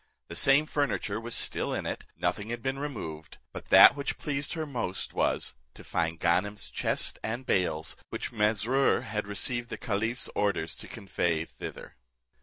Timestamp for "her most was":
4.53-5.53